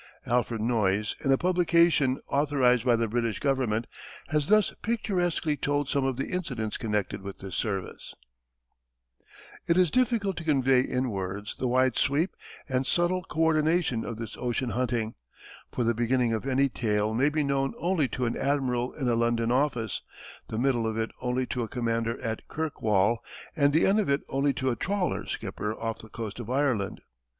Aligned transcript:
Alfred 0.25 0.61
Noyes 0.61 1.13
in 1.23 1.31
a 1.31 1.37
publication 1.37 2.19
authorized 2.27 2.83
by 2.83 2.95
the 2.95 3.07
British 3.07 3.39
government 3.39 3.85
has 4.29 4.47
thus 4.47 4.73
picturesquely 4.81 5.55
told 5.55 5.89
some 5.89 6.05
of 6.05 6.17
the 6.17 6.31
incidents 6.31 6.75
connected 6.75 7.21
with 7.21 7.37
this 7.37 7.53
service: 7.53 8.15
It 9.67 9.77
is 9.77 9.91
difficult 9.91 10.37
to 10.37 10.43
convey 10.43 10.79
in 10.79 11.11
words 11.11 11.55
the 11.59 11.67
wide 11.67 11.99
sweep 11.99 12.35
and 12.67 12.87
subtle 12.87 13.21
co 13.25 13.41
ordination 13.41 14.03
of 14.03 14.17
this 14.17 14.35
ocean 14.37 14.71
hunting; 14.71 15.13
for 15.71 15.83
the 15.83 15.93
beginning 15.93 16.33
of 16.33 16.47
any 16.47 16.67
tale 16.67 17.13
may 17.13 17.29
be 17.29 17.43
known 17.43 17.75
only 17.77 18.07
to 18.07 18.25
an 18.25 18.35
admiral 18.35 18.93
in 18.93 19.07
a 19.07 19.13
London 19.13 19.51
office, 19.51 20.01
the 20.47 20.57
middle 20.57 20.87
of 20.87 20.97
it 20.97 21.11
only 21.21 21.45
to 21.45 21.61
a 21.61 21.67
commander 21.67 22.19
at 22.23 22.47
Kirkwall, 22.47 23.19
and 23.55 23.71
the 23.71 23.85
end 23.85 23.99
of 23.99 24.09
it 24.09 24.21
only 24.29 24.51
to 24.53 24.71
a 24.71 24.75
trawler 24.75 25.27
skipper 25.27 25.75
off 25.79 26.01
the 26.01 26.09
coast 26.09 26.39
of 26.39 26.49
Ireland. 26.49 27.01